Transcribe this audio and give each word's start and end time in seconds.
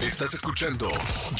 Estás 0.00 0.34
escuchando 0.34 0.90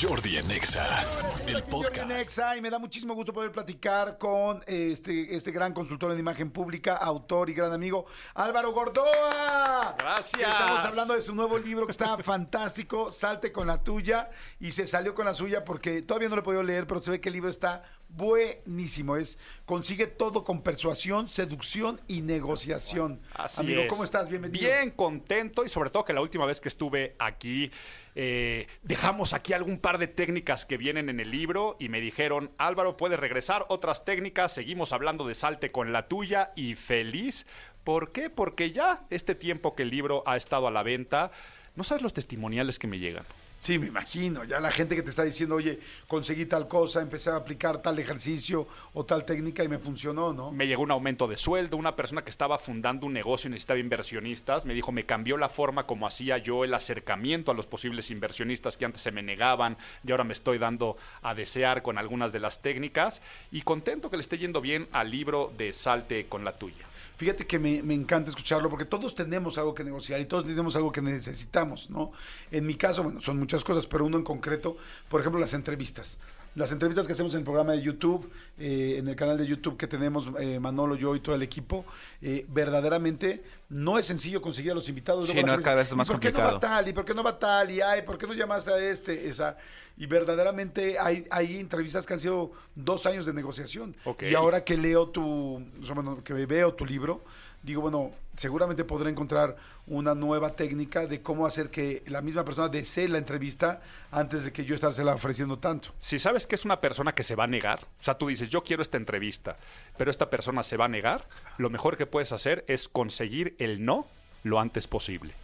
Jordi 0.01 0.39
en 0.39 0.51
Exa, 0.51 1.05
el 1.47 1.63
podcast. 1.65 2.09
Nexa, 2.09 2.57
y 2.57 2.63
me 2.63 2.71
da 2.71 2.79
muchísimo 2.79 3.15
gusto 3.15 3.31
poder 3.35 3.53
platicar 3.53 4.17
con 4.17 4.63
este, 4.67 5.37
este 5.37 5.53
gran 5.53 5.75
consultor 5.75 6.11
en 6.13 6.19
imagen 6.19 6.51
pública, 6.51 6.97
autor 6.97 7.51
y 7.51 7.53
gran 7.53 7.75
amigo, 7.75 8.07
Álvaro 8.35 8.73
Gordoa. 8.73 9.95
Gracias. 9.99 10.51
Estamos 10.51 10.81
hablando 10.81 11.15
de 11.15 11.21
su 11.21 11.35
nuevo 11.35 11.59
libro 11.59 11.85
que 11.85 11.91
está 11.91 12.17
fantástico, 12.19 13.13
Salte 13.13 13.53
con 13.53 13.67
la 13.67 13.85
tuya, 13.85 14.31
y 14.59 14.73
se 14.73 14.87
salió 14.87 15.15
con 15.15 15.27
la 15.27 15.35
suya 15.35 15.63
porque 15.63 16.01
todavía 16.01 16.31
no 16.31 16.37
lo 16.37 16.41
he 16.41 16.45
podido 16.45 16.63
leer, 16.63 16.87
pero 16.87 17.03
se 17.03 17.11
ve 17.11 17.21
que 17.21 17.29
el 17.29 17.35
libro 17.35 17.51
está 17.51 17.83
buenísimo. 18.09 19.17
Es 19.17 19.39
consigue 19.65 20.07
todo 20.07 20.45
con 20.45 20.63
persuasión, 20.63 21.29
seducción 21.29 22.01
y 22.09 22.23
negociación. 22.23 23.21
Así 23.35 23.61
Amigo, 23.61 23.83
es. 23.83 23.89
¿cómo 23.91 24.05
estás? 24.05 24.29
Bienvenido. 24.29 24.67
Bien 24.67 24.91
contento 24.91 25.65
y 25.65 25.69
sobre 25.69 25.91
todo 25.91 26.05
que 26.05 26.13
la 26.13 26.21
última 26.21 26.47
vez 26.47 26.61
que 26.61 26.69
estuve 26.69 27.15
aquí 27.19 27.71
eh, 28.19 28.67
dejamos 28.83 29.35
aquí 29.35 29.53
algún 29.53 29.79
par 29.79 29.99
de 29.99 30.07
técnicas 30.07 30.65
que 30.65 30.79
vienen 30.79 31.11
en 31.11 31.21
el 31.21 31.31
libro 31.31 31.77
y 31.79 31.91
me 31.91 32.01
dijeron, 32.01 32.51
Álvaro, 32.57 32.97
puedes 32.97 33.21
regresar 33.21 33.67
otras 33.69 34.07
técnicas, 34.07 34.53
seguimos 34.53 34.95
hablando 34.95 35.27
de 35.27 35.35
salte 35.35 35.71
con 35.71 35.93
la 35.93 36.09
tuya 36.09 36.53
y 36.57 36.77
feliz. 36.77 37.47
¿Por 37.85 38.13
qué? 38.13 38.31
Porque 38.31 38.73
ya 38.73 39.05
este 39.11 39.35
tiempo 39.35 39.75
que 39.75 39.83
el 39.83 39.91
libro 39.91 40.23
ha 40.27 40.37
estado 40.37 40.67
a 40.67 40.71
la 40.71 40.83
venta, 40.83 41.31
no 41.75 41.85
sabes 41.85 42.03
los 42.03 42.15
testimoniales 42.15 42.79
que 42.79 42.87
me 42.87 42.99
llegan. 42.99 43.25
Sí, 43.59 43.79
me 43.79 43.87
imagino. 43.87 44.45
Ya 44.45 44.61
la 44.61 44.71
gente 44.71 44.95
que 44.95 45.03
te 45.03 45.11
está 45.11 45.25
diciendo, 45.25 45.57
oye, 45.57 45.79
conseguí 46.07 46.47
tal 46.47 46.69
cosa, 46.69 47.01
empecé 47.01 47.31
a 47.31 47.37
aplicar 47.37 47.83
tal 47.83 47.99
ejercicio 47.99 48.69
o 48.93 49.05
tal 49.05 49.25
técnica 49.25 49.65
y 49.65 49.69
me 49.69 49.79
funcionó, 49.79 50.33
¿no? 50.33 50.53
me 50.53 50.67
llegó 50.67 50.83
un 50.83 50.91
aumento 50.91 51.27
de 51.27 51.37
sueldo, 51.37 51.77
una 51.77 51.97
persona 51.97 52.23
que 52.23 52.31
estaba 52.31 52.59
fundando 52.59 53.07
un 53.07 53.13
negocio 53.13 53.49
y 53.49 53.51
necesitaba 53.51 53.79
inversionistas, 53.79 54.65
me 54.65 54.75
dijo, 54.75 54.93
me 54.93 55.07
cambió 55.07 55.37
la 55.37 55.49
forma 55.49 55.87
como 55.87 56.07
hacía 56.07 56.39
yo 56.39 56.65
el 56.65 56.75
acercamiento 56.75 57.51
a 57.51 57.55
los 57.55 57.67
posibles 57.67 58.11
inversionistas 58.11 58.77
que 58.77 58.85
antes 58.85 59.03
se 59.03 59.13
me 59.13 59.23
negaban 59.23 59.77
y 60.05 60.11
ahora 60.11 60.25
me 60.25 60.33
estoy 60.33 60.59
dando 60.59 60.97
a 61.23 61.35
desear 61.35 61.83
con 61.83 61.99
algunas 61.99 62.33
de 62.33 62.41
las 62.41 62.63
técnicas 62.63 63.23
y 63.51 63.63
contento 63.63 64.11
que 64.11 64.17
le 64.17 64.23
esté 64.23 64.39
yendo 64.39 64.61
bien 64.61 64.89
al 64.93 65.11
libro 65.11 65.53
de 65.57 65.73
Salte 65.73 66.27
con 66.27 66.45
la 66.45 66.57
tuya. 66.57 66.87
Fíjate 67.17 67.47
que 67.47 67.59
me, 67.59 67.79
encanta 67.95 68.29
escucharlo 68.29 68.69
porque 68.69 68.85
todos 68.85 69.15
tenemos 69.15 69.57
algo 69.57 69.75
que 69.75 69.83
negociar 69.83 70.21
y 70.21 70.27
todos 70.27 70.45
tenemos 70.45 70.77
algo 70.77 70.93
que 70.93 71.01
necesitamos, 71.01 71.89
¿no? 71.89 72.13
En 72.51 72.67
mi 72.67 72.75
caso, 72.75 73.03
bueno, 73.03 73.23
son 73.23 73.39
muchas 73.39 73.65
cosas, 73.65 73.87
pero 73.87 74.05
uno 74.05 74.19
en 74.19 74.25
concreto, 74.25 74.77
por 75.09 75.21
ejemplo, 75.21 75.41
las 75.41 75.55
entrevistas. 75.55 76.19
Las 76.57 76.73
entrevistas 76.73 77.07
que 77.07 77.13
hacemos 77.13 77.35
en 77.35 77.41
el 77.41 77.45
programa 77.45 77.73
de 77.73 77.83
YouTube, 77.83 78.33
eh, 78.59 78.95
en 78.97 79.07
el 79.09 79.15
canal 79.15 79.37
de 79.37 79.47
YouTube 79.47 79.77
que 79.77 79.87
tenemos 79.87 80.31
eh, 80.41 80.59
Manolo, 80.59 80.97
yo 80.97 81.15
y 81.15 81.21
todo 81.21 81.35
el 81.35 81.43
equipo, 81.43 81.85
eh, 82.23 82.47
verdaderamente 82.49 83.45
no 83.69 83.99
es 83.99 84.07
sencillo 84.07 84.41
conseguir 84.41 84.73
a 84.73 84.75
los 84.75 84.89
invitados. 84.89 85.29
Sí, 85.29 85.43
no, 85.45 85.61
cada 85.61 85.77
vez 85.77 85.91
es 85.91 85.95
más 85.95 86.09
¿y 86.09 86.13
por 86.13 86.19
qué 86.19 86.33
no 86.33 86.39
va 86.39 86.59
tal? 86.59 86.89
¿Y 86.89 86.95
por 86.95 87.05
qué 87.05 87.13
no 87.13 87.23
va 87.23 87.39
tal? 87.39 87.71
Y 87.71 87.83
ay, 87.83 88.03
¿por 88.03 88.17
qué 88.17 88.27
no 88.27 88.33
llamaste 88.33 88.71
a 88.73 88.79
este? 88.79 89.29
Esa. 89.29 89.59
Y 89.99 90.07
verdaderamente 90.07 90.99
hay, 90.99 91.27
hay 91.31 91.61
entrevistas 91.61 92.07
que 92.07 92.15
han 92.15 92.21
sido 92.21 92.53
dos 92.75 93.05
años 93.05 93.27
de 93.27 93.35
negociación. 93.35 93.95
Y 94.19 94.35
ahora 94.35 94.65
que 94.65 94.79
leo 94.79 95.11
tu, 95.11 95.63
bueno, 95.95 96.25
que 96.25 96.33
veo 96.33 96.73
tu 96.73 96.87
libro, 96.87 97.23
digo, 97.63 97.83
bueno, 97.83 98.13
seguramente 98.37 98.85
podré 98.85 99.11
encontrar 99.11 99.57
una 99.87 100.15
nueva 100.15 100.55
técnica 100.55 101.07
de 101.07 101.23
cómo 101.23 101.47
hacer 101.47 101.71
que 101.71 102.03
la 102.07 102.23
misma 102.23 102.45
persona 102.45 102.69
desee 102.69 103.09
la 103.09 103.19
entrevista 103.19 103.81
antes 104.11 104.45
de 104.45 104.53
que 104.53 104.65
yo 104.65 104.75
estársela 104.75 105.15
ofreciendo 105.15 105.59
tanto. 105.59 105.91
Si 106.01 106.19
sabes 106.19 106.47
que 106.47 106.55
es 106.55 106.65
una 106.65 106.81
persona 106.81 107.15
que 107.15 107.23
se 107.23 107.35
va 107.35 107.45
a 107.45 107.49
negar, 107.49 107.87
o 108.01 108.05
sea, 108.05 108.15
tú 108.15 108.29
dices, 108.29 108.49
yo 108.49 108.63
quiero 108.63 108.83
esta 108.83 108.97
entrevista, 108.97 109.57
pero 109.97 110.11
esta 110.11 110.29
persona 110.31 110.63
se 110.63 110.77
va 110.77 110.87
a 110.87 110.89
negar, 110.89 111.27
lo 111.59 111.71
mejor 111.71 111.97
que 111.97 112.07
puedes 112.07 112.33
hacer 112.33 112.65
es 112.69 112.89
conseguir 112.89 113.55
el 113.59 113.85
no 113.85 114.07
lo 114.43 114.61
antes 114.61 114.87
posible. 114.87 115.35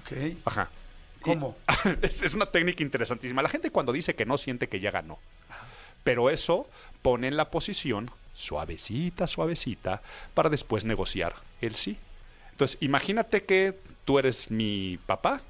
¿Ok? 0.00 0.36
Ajá. 0.44 0.70
¿Cómo? 1.22 1.56
es, 2.02 2.22
es 2.22 2.34
una 2.34 2.46
técnica 2.46 2.82
interesantísima. 2.82 3.42
La 3.42 3.48
gente 3.48 3.70
cuando 3.70 3.92
dice 3.92 4.14
que 4.14 4.26
no 4.26 4.36
siente 4.36 4.68
que 4.68 4.80
ya 4.80 4.90
ganó. 4.90 5.18
Pero 6.02 6.28
eso 6.28 6.68
pone 7.00 7.28
en 7.28 7.36
la 7.36 7.50
posición 7.50 8.10
suavecita, 8.34 9.26
suavecita, 9.26 10.02
para 10.34 10.50
después 10.50 10.84
negociar 10.84 11.34
el 11.60 11.74
sí. 11.76 11.98
Entonces, 12.54 12.78
imagínate 12.80 13.42
que 13.42 13.74
tú 14.04 14.20
eres 14.20 14.48
mi 14.48 14.96
papá, 15.06 15.40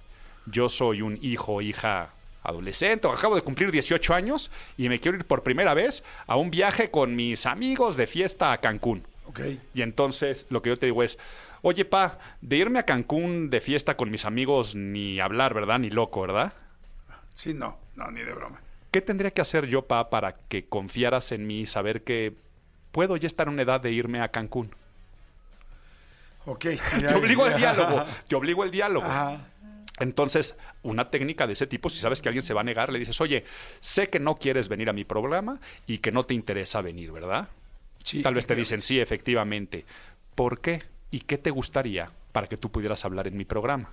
yo 0.46 0.70
soy 0.70 1.02
un 1.02 1.18
hijo 1.20 1.56
o 1.56 1.60
hija 1.60 2.14
adolescente, 2.42 3.06
o 3.06 3.12
acabo 3.12 3.34
de 3.34 3.42
cumplir 3.42 3.70
18 3.70 4.14
años 4.14 4.50
y 4.78 4.88
me 4.88 5.00
quiero 5.00 5.18
ir 5.18 5.26
por 5.26 5.42
primera 5.42 5.74
vez 5.74 6.02
a 6.26 6.36
un 6.36 6.50
viaje 6.50 6.90
con 6.90 7.14
mis 7.14 7.44
amigos 7.44 7.96
de 7.96 8.06
fiesta 8.06 8.52
a 8.52 8.58
Cancún. 8.58 9.06
¿Ok? 9.26 9.40
Y 9.74 9.82
entonces 9.82 10.46
lo 10.48 10.62
que 10.62 10.70
yo 10.70 10.78
te 10.78 10.86
digo 10.86 11.02
es, 11.02 11.18
oye, 11.60 11.84
pa, 11.84 12.18
de 12.40 12.56
irme 12.56 12.78
a 12.78 12.84
Cancún 12.84 13.50
de 13.50 13.60
fiesta 13.60 13.98
con 13.98 14.10
mis 14.10 14.24
amigos 14.24 14.74
ni 14.74 15.20
hablar, 15.20 15.52
¿verdad? 15.52 15.80
Ni 15.80 15.90
loco, 15.90 16.22
¿verdad? 16.22 16.54
Sí, 17.34 17.52
no, 17.52 17.76
no, 17.96 18.10
ni 18.10 18.22
de 18.22 18.32
broma. 18.32 18.62
¿Qué 18.90 19.02
tendría 19.02 19.30
que 19.30 19.42
hacer 19.42 19.66
yo, 19.66 19.82
pa, 19.82 20.08
para 20.08 20.36
que 20.48 20.64
confiaras 20.64 21.32
en 21.32 21.46
mí 21.46 21.60
y 21.60 21.66
saber 21.66 22.02
que 22.02 22.32
puedo 22.92 23.18
ya 23.18 23.26
estar 23.26 23.46
en 23.46 23.52
una 23.52 23.62
edad 23.62 23.82
de 23.82 23.92
irme 23.92 24.22
a 24.22 24.28
Cancún? 24.28 24.70
Ok. 26.46 26.66
Te 27.06 27.14
obligo 27.14 27.44
al 27.44 27.56
diálogo, 27.56 28.04
te 28.28 28.34
obligo 28.36 28.62
al 28.62 28.70
diálogo. 28.70 29.06
Ajá. 29.06 29.40
Entonces, 30.00 30.56
una 30.82 31.08
técnica 31.08 31.46
de 31.46 31.52
ese 31.52 31.66
tipo, 31.66 31.88
si 31.88 31.98
sabes 31.98 32.20
que 32.20 32.28
alguien 32.28 32.42
se 32.42 32.52
va 32.52 32.62
a 32.62 32.64
negar, 32.64 32.92
le 32.92 32.98
dices, 32.98 33.20
oye, 33.20 33.44
sé 33.80 34.08
que 34.08 34.18
no 34.18 34.36
quieres 34.36 34.68
venir 34.68 34.88
a 34.88 34.92
mi 34.92 35.04
programa 35.04 35.60
y 35.86 35.98
que 35.98 36.10
no 36.10 36.24
te 36.24 36.34
interesa 36.34 36.80
venir, 36.80 37.12
¿verdad? 37.12 37.48
Sí, 38.02 38.22
Tal 38.22 38.34
vez 38.34 38.46
te 38.46 38.56
dicen, 38.56 38.82
sí, 38.82 38.98
efectivamente. 39.00 39.84
¿Por 40.34 40.60
qué? 40.60 40.82
¿Y 41.12 41.20
qué 41.20 41.38
te 41.38 41.50
gustaría 41.50 42.10
para 42.32 42.48
que 42.48 42.56
tú 42.56 42.70
pudieras 42.70 43.04
hablar 43.04 43.28
en 43.28 43.36
mi 43.36 43.44
programa? 43.44 43.90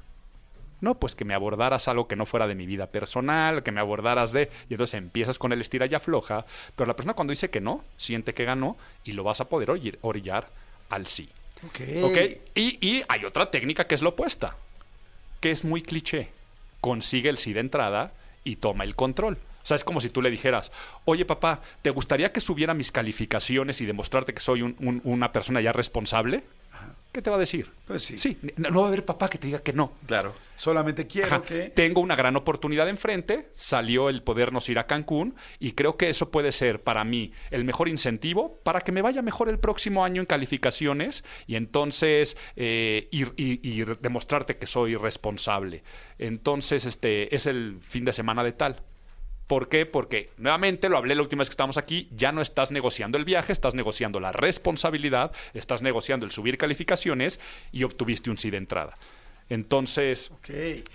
No, 0.81 0.95
pues 0.95 1.13
que 1.13 1.23
me 1.23 1.35
abordaras 1.35 1.87
algo 1.87 2.07
que 2.07 2.15
no 2.15 2.25
fuera 2.25 2.47
de 2.47 2.55
mi 2.55 2.65
vida 2.65 2.87
personal, 2.87 3.61
que 3.61 3.71
me 3.71 3.79
abordaras 3.79 4.31
de... 4.31 4.49
Y 4.67 4.73
entonces 4.73 4.95
empiezas 4.95 5.37
con 5.37 5.53
el 5.53 5.61
estira 5.61 5.85
y 5.85 5.93
afloja, 5.93 6.47
pero 6.75 6.87
la 6.87 6.95
persona 6.95 7.13
cuando 7.13 7.31
dice 7.31 7.51
que 7.51 7.61
no, 7.61 7.83
siente 7.97 8.33
que 8.33 8.45
ganó 8.45 8.75
y 9.03 9.11
lo 9.11 9.23
vas 9.23 9.39
a 9.39 9.45
poder 9.45 9.69
orillar 10.01 10.49
al 10.89 11.05
sí. 11.05 11.29
Ok. 11.65 11.79
¿Ok? 12.03 12.17
Y, 12.55 12.85
y 12.85 13.03
hay 13.07 13.25
otra 13.25 13.51
técnica 13.51 13.85
que 13.87 13.95
es 13.95 14.01
la 14.01 14.09
opuesta, 14.09 14.55
que 15.39 15.51
es 15.51 15.63
muy 15.63 15.81
cliché. 15.81 16.29
Consigue 16.79 17.29
el 17.29 17.37
sí 17.37 17.53
de 17.53 17.59
entrada 17.59 18.11
y 18.43 18.55
toma 18.55 18.83
el 18.83 18.95
control. 18.95 19.37
O 19.63 19.65
sea, 19.65 19.75
es 19.75 19.83
como 19.83 20.01
si 20.01 20.09
tú 20.09 20.23
le 20.23 20.31
dijeras, 20.31 20.71
oye 21.05 21.23
papá, 21.25 21.61
¿te 21.83 21.91
gustaría 21.91 22.31
que 22.31 22.41
subiera 22.41 22.73
mis 22.73 22.91
calificaciones 22.91 23.79
y 23.81 23.85
demostrarte 23.85 24.33
que 24.33 24.39
soy 24.39 24.63
un- 24.63 25.01
una 25.03 25.31
persona 25.31 25.61
ya 25.61 25.71
responsable? 25.71 26.43
¿Qué 27.11 27.21
te 27.21 27.29
va 27.29 27.35
a 27.35 27.39
decir? 27.39 27.69
Pues 27.87 28.03
sí. 28.03 28.17
Sí, 28.17 28.37
no, 28.55 28.69
no 28.69 28.79
va 28.81 28.85
a 28.85 28.87
haber 28.87 29.03
papá 29.03 29.29
que 29.29 29.37
te 29.37 29.47
diga 29.47 29.59
que 29.61 29.73
no. 29.73 29.91
Claro. 30.07 30.33
Solamente 30.55 31.07
quiero 31.07 31.27
Ajá, 31.27 31.41
que... 31.41 31.69
Tengo 31.69 31.99
una 32.01 32.15
gran 32.15 32.35
oportunidad 32.37 32.87
enfrente, 32.87 33.49
salió 33.53 34.07
el 34.09 34.21
podernos 34.23 34.69
ir 34.69 34.79
a 34.79 34.85
Cancún 34.87 35.35
y 35.59 35.73
creo 35.73 35.97
que 35.97 36.09
eso 36.09 36.29
puede 36.31 36.51
ser 36.53 36.81
para 36.83 37.03
mí 37.03 37.33
el 37.49 37.65
mejor 37.65 37.89
incentivo 37.89 38.59
para 38.63 38.81
que 38.81 38.91
me 38.93 39.01
vaya 39.01 39.21
mejor 39.21 39.49
el 39.49 39.59
próximo 39.59 40.05
año 40.05 40.21
en 40.21 40.25
calificaciones 40.27 41.23
y 41.47 41.55
entonces 41.55 42.37
eh, 42.55 43.09
ir, 43.11 43.33
y- 43.35 43.59
y 43.67 43.83
demostrarte 43.99 44.57
que 44.57 44.67
soy 44.67 44.95
responsable. 44.95 45.83
Entonces, 46.17 46.85
este 46.85 47.35
es 47.35 47.45
el 47.45 47.79
fin 47.81 48.05
de 48.05 48.13
semana 48.13 48.43
de 48.43 48.51
tal. 48.53 48.81
¿Por 49.51 49.67
qué? 49.67 49.85
Porque 49.85 50.29
nuevamente 50.37 50.87
lo 50.87 50.95
hablé 50.95 51.13
la 51.13 51.23
última 51.23 51.41
vez 51.41 51.49
que 51.49 51.55
estábamos 51.55 51.77
aquí, 51.77 52.07
ya 52.15 52.31
no 52.31 52.39
estás 52.39 52.71
negociando 52.71 53.17
el 53.17 53.25
viaje, 53.25 53.51
estás 53.51 53.73
negociando 53.73 54.21
la 54.21 54.31
responsabilidad, 54.31 55.33
estás 55.53 55.81
negociando 55.81 56.25
el 56.25 56.31
subir 56.31 56.57
calificaciones 56.57 57.37
y 57.73 57.83
obtuviste 57.83 58.29
un 58.29 58.37
sí 58.37 58.49
de 58.49 58.55
entrada. 58.55 58.97
Entonces, 59.49 60.31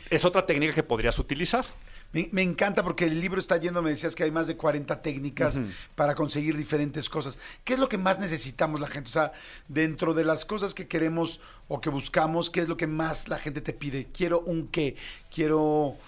es 0.09 0.25
otra 0.25 0.47
técnica 0.47 0.73
que 0.73 0.83
podrías 0.83 1.19
utilizar. 1.19 1.67
Me, 2.13 2.31
me 2.33 2.41
encanta 2.41 2.83
porque 2.83 3.05
el 3.05 3.21
libro 3.21 3.41
está 3.41 3.59
lleno, 3.59 3.83
me 3.83 3.91
decías 3.91 4.15
que 4.15 4.25
hay 4.25 4.31
más 4.31 4.47
de 4.47 4.57
40 4.57 5.03
técnicas 5.03 5.61
para 5.95 6.15
conseguir 6.15 6.57
diferentes 6.57 7.11
cosas. 7.11 7.39
¿Qué 7.63 7.75
es 7.75 7.79
lo 7.79 7.91
que 7.91 7.99
más 7.99 8.19
necesitamos 8.21 8.81
la 8.81 8.89
gente? 8.89 9.11
O 9.11 9.13
sea, 9.13 9.33
dentro 9.69 10.15
de 10.15 10.25
las 10.25 10.47
cosas 10.47 10.73
que 10.73 10.89
queremos 10.89 11.43
o 11.69 11.83
que 11.83 11.91
buscamos, 11.91 12.49
¿qué 12.49 12.61
es 12.61 12.69
lo 12.71 12.79
que 12.79 12.87
más 12.87 13.29
la 13.29 13.39
gente 13.39 13.61
te 13.61 13.75
pide? 13.75 14.07
Quiero 14.15 14.41
un 14.41 14.69
qué, 14.69 14.97
quiero 15.31 15.99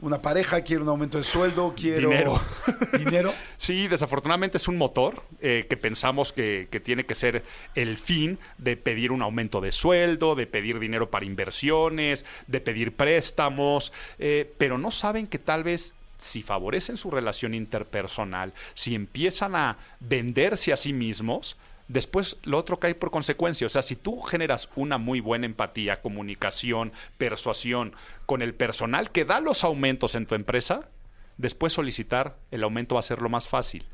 una 0.00 0.20
pareja, 0.20 0.60
quiero 0.60 0.82
un 0.82 0.88
aumento 0.90 1.18
de 1.18 1.24
sueldo, 1.24 1.74
quiero... 1.76 2.10
Dinero. 2.10 2.40
¿Dinero? 2.98 3.32
Sí, 3.56 3.88
desafortunadamente 3.88 4.58
es 4.58 4.68
un 4.68 4.76
motor 4.76 5.22
eh, 5.40 5.66
que 5.68 5.76
pensamos 5.76 6.32
que, 6.32 6.68
que 6.70 6.80
tiene 6.80 7.04
que 7.04 7.14
ser 7.14 7.44
el 7.74 7.96
fin 7.96 8.38
de 8.58 8.76
pedir 8.76 9.10
un 9.10 9.22
aumento 9.22 9.60
de 9.60 9.72
sueldo, 9.72 10.34
de 10.34 10.46
pedir 10.46 10.78
dinero 10.78 11.10
para 11.10 11.24
inversiones, 11.24 12.24
de 12.46 12.60
pedir 12.60 12.94
préstamos, 12.94 13.92
eh, 14.18 14.52
pero 14.58 14.76
no 14.76 14.90
saben 14.90 15.26
que 15.26 15.38
tal 15.38 15.64
vez 15.64 15.94
si 16.18 16.42
favorecen 16.42 16.96
su 16.96 17.10
relación 17.10 17.54
interpersonal, 17.54 18.52
si 18.74 18.94
empiezan 18.94 19.54
a 19.54 19.78
venderse 20.00 20.72
a 20.72 20.76
sí 20.76 20.92
mismos, 20.92 21.56
después 21.88 22.38
lo 22.44 22.58
otro 22.58 22.78
cae 22.78 22.94
por 22.94 23.10
consecuencia. 23.10 23.66
O 23.66 23.70
sea, 23.70 23.82
si 23.82 23.96
tú 23.96 24.20
generas 24.20 24.68
una 24.76 24.98
muy 24.98 25.20
buena 25.20 25.46
empatía, 25.46 26.00
comunicación, 26.00 26.92
persuasión 27.18 27.94
con 28.26 28.42
el 28.42 28.54
personal 28.54 29.10
que 29.10 29.24
da 29.24 29.40
los 29.40 29.64
aumentos 29.64 30.14
en 30.14 30.26
tu 30.26 30.34
empresa, 30.34 30.88
después 31.36 31.72
solicitar 31.72 32.36
el 32.50 32.62
aumento 32.62 32.94
va 32.94 33.00
a 33.00 33.04
ser 33.04 33.22
lo 33.22 33.28
más 33.28 33.48
fácil. 33.48 33.84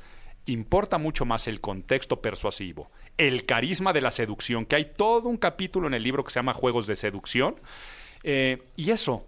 Importa 0.47 0.99
mucho 0.99 1.25
más 1.25 1.47
el 1.47 1.61
contexto 1.61 2.21
persuasivo, 2.21 2.91
el 3.17 3.47
carisma 3.47 3.93
de 3.93 4.01
la 4.01 4.11
seducción, 4.11 4.67
que 4.67 4.77
hay 4.77 4.87
todo 4.97 5.29
un 5.29 5.37
capítulo 5.37 5.87
en 5.87 5.95
el 5.95 6.03
libro 6.03 6.25
que 6.25 6.33
se 6.33 6.41
llama 6.41 6.53
Juegos 6.53 6.87
de 6.87 6.97
Seducción. 6.97 7.55
Eh, 8.25 8.61
y 8.75 8.91
eso, 8.91 9.25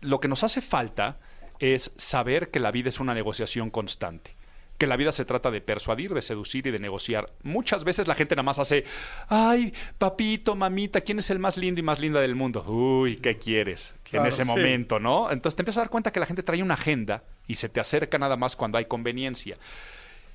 lo 0.00 0.20
que 0.20 0.28
nos 0.28 0.44
hace 0.44 0.60
falta 0.60 1.18
es 1.58 1.92
saber 1.96 2.50
que 2.50 2.60
la 2.60 2.70
vida 2.70 2.88
es 2.88 3.00
una 3.00 3.14
negociación 3.14 3.70
constante. 3.70 4.36
Que 4.78 4.86
la 4.86 4.96
vida 4.96 5.12
se 5.12 5.24
trata 5.24 5.50
de 5.50 5.60
persuadir, 5.60 6.12
de 6.12 6.22
seducir 6.22 6.66
y 6.66 6.70
de 6.70 6.80
negociar. 6.80 7.30
Muchas 7.42 7.84
veces 7.84 8.08
la 8.08 8.14
gente 8.14 8.34
nada 8.34 8.42
más 8.42 8.58
hace, 8.58 8.84
ay, 9.28 9.72
papito, 9.98 10.56
mamita, 10.56 11.02
¿quién 11.02 11.20
es 11.20 11.30
el 11.30 11.38
más 11.38 11.56
lindo 11.56 11.80
y 11.80 11.84
más 11.84 12.00
linda 12.00 12.20
del 12.20 12.34
mundo? 12.34 12.64
Uy, 12.66 13.16
¿qué 13.16 13.38
quieres? 13.38 13.94
Claro, 14.02 14.24
en 14.24 14.28
ese 14.28 14.44
sí. 14.44 14.48
momento, 14.48 14.98
¿no? 14.98 15.30
Entonces 15.30 15.56
te 15.56 15.62
empiezas 15.62 15.78
a 15.78 15.82
dar 15.82 15.90
cuenta 15.90 16.10
que 16.10 16.20
la 16.20 16.26
gente 16.26 16.42
trae 16.42 16.62
una 16.62 16.74
agenda 16.74 17.22
y 17.46 17.56
se 17.56 17.68
te 17.68 17.80
acerca 17.80 18.18
nada 18.18 18.36
más 18.36 18.56
cuando 18.56 18.78
hay 18.78 18.86
conveniencia. 18.86 19.56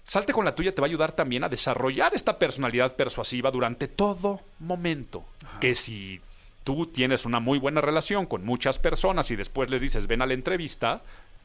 Salte 0.07 0.31
con 0.31 0.45
la 0.45 0.55
tuya 0.55 0.73
te 0.73 0.79
va 0.79 0.87
a 0.87 0.89
ayudar 0.89 1.11
también 1.11 1.43
a 1.43 1.49
desarrollar 1.49 2.15
esta 2.15 2.39
personalidad 2.39 2.95
persuasiva 2.95 3.51
durante 3.51 3.89
todo 3.89 4.39
momento. 4.59 5.25
Que 5.59 5.75
si 5.75 6.21
tú 6.63 6.85
tienes 6.85 7.25
una 7.25 7.41
muy 7.41 7.59
buena 7.59 7.81
relación 7.81 8.25
con 8.25 8.45
muchas 8.45 8.79
personas 8.79 9.31
y 9.31 9.35
después 9.35 9.69
les 9.69 9.81
dices 9.81 10.07
ven 10.07 10.21
a 10.21 10.25
la 10.25 10.33
entrevista, 10.33 11.01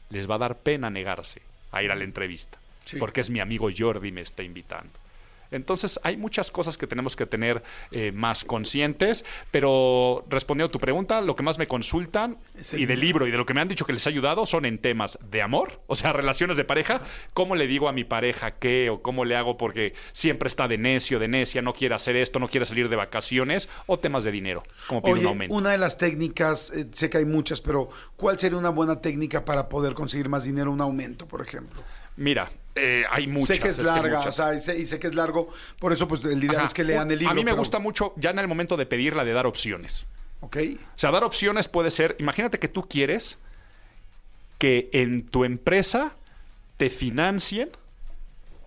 les 0.09 0.29
va 0.29 0.35
a 0.35 0.37
dar 0.37 0.59
pena 0.59 0.89
negarse 0.89 1.41
a 1.73 1.83
ir 1.83 1.91
a 1.91 1.95
la 1.95 2.05
entrevista. 2.05 2.57
Sí. 2.85 2.97
Porque 2.97 3.21
es 3.21 3.29
mi 3.29 3.39
amigo 3.39 3.69
Jordi 3.75 4.11
me 4.11 4.21
está 4.21 4.43
invitando. 4.43 5.03
Entonces 5.53 5.99
hay 6.03 6.17
muchas 6.17 6.51
cosas 6.51 6.77
que 6.77 6.87
tenemos 6.87 7.15
que 7.15 7.25
tener 7.25 7.63
eh, 7.91 8.11
más 8.11 8.43
conscientes, 8.43 9.23
pero 9.51 10.25
respondiendo 10.29 10.69
a 10.69 10.71
tu 10.71 10.79
pregunta, 10.79 11.21
lo 11.21 11.35
que 11.35 11.43
más 11.43 11.57
me 11.57 11.67
consultan 11.67 12.37
y 12.73 12.85
del 12.85 12.99
libro 12.99 13.27
y 13.27 13.31
de 13.31 13.37
lo 13.37 13.45
que 13.45 13.53
me 13.53 13.61
han 13.61 13.67
dicho 13.67 13.85
que 13.85 13.93
les 13.93 14.05
ha 14.07 14.09
ayudado 14.09 14.45
son 14.45 14.65
en 14.65 14.79
temas 14.79 15.19
de 15.29 15.41
amor, 15.41 15.81
o 15.87 15.95
sea, 15.95 16.11
relaciones 16.11 16.57
de 16.57 16.63
pareja, 16.63 17.01
cómo 17.33 17.55
le 17.55 17.67
digo 17.67 17.87
a 17.87 17.91
mi 17.91 18.03
pareja 18.03 18.51
qué 18.51 18.89
o 18.89 19.01
cómo 19.01 19.25
le 19.25 19.35
hago 19.35 19.57
porque 19.57 19.93
siempre 20.11 20.47
está 20.47 20.67
de 20.67 20.77
necio, 20.77 21.19
de 21.19 21.27
necia, 21.27 21.61
no 21.61 21.73
quiere 21.73 21.95
hacer 21.95 22.15
esto, 22.15 22.39
no 22.39 22.47
quiere 22.47 22.65
salir 22.65 22.89
de 22.89 22.95
vacaciones, 22.95 23.69
o 23.85 23.99
temas 23.99 24.23
de 24.23 24.31
dinero, 24.31 24.63
como 24.87 25.03
pide 25.03 25.13
un 25.13 25.19
Oye, 25.19 25.27
aumento. 25.27 25.55
una 25.55 25.71
de 25.71 25.77
las 25.77 25.97
técnicas, 25.97 26.71
eh, 26.71 26.87
sé 26.91 27.09
que 27.09 27.19
hay 27.19 27.25
muchas, 27.25 27.61
pero 27.61 27.89
¿cuál 28.15 28.39
sería 28.39 28.57
una 28.57 28.69
buena 28.69 29.01
técnica 29.01 29.45
para 29.45 29.69
poder 29.69 29.93
conseguir 29.93 30.29
más 30.29 30.45
dinero, 30.45 30.71
un 30.71 30.81
aumento, 30.81 31.27
por 31.27 31.41
ejemplo? 31.41 31.83
Mira, 32.17 32.51
eh, 32.75 33.03
hay 33.09 33.27
muchas. 33.27 33.47
sé 33.57 33.59
que 33.59 33.69
es 33.69 33.79
larga, 33.79 34.19
muchas. 34.19 34.39
o 34.39 34.43
sea, 34.43 34.55
y 34.55 34.61
sé, 34.61 34.77
y 34.79 34.85
sé 34.85 34.99
que 34.99 35.07
es 35.07 35.15
largo, 35.15 35.49
por 35.79 35.93
eso 35.93 36.07
pues 36.07 36.23
el 36.23 36.43
ideal 36.43 36.57
Ajá. 36.57 36.65
es 36.67 36.73
que 36.73 36.83
lean 36.83 37.09
el 37.11 37.19
libro. 37.19 37.31
A 37.31 37.35
mí 37.35 37.41
me 37.43 37.51
pero- 37.51 37.57
gusta 37.57 37.79
mucho 37.79 38.13
ya 38.17 38.29
en 38.31 38.39
el 38.39 38.47
momento 38.47 38.77
de 38.77 38.85
pedirla 38.85 39.23
de 39.23 39.33
dar 39.33 39.45
opciones. 39.45 40.05
¿Ok? 40.41 40.57
O 40.95 40.99
sea, 40.99 41.11
dar 41.11 41.23
opciones 41.23 41.67
puede 41.69 41.89
ser, 41.89 42.15
imagínate 42.19 42.59
que 42.59 42.67
tú 42.67 42.87
quieres 42.89 43.37
que 44.57 44.89
en 44.93 45.25
tu 45.27 45.45
empresa 45.45 46.13
te 46.77 46.89
financien 46.89 47.69